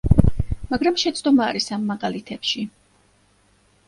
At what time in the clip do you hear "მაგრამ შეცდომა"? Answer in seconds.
0.69-1.45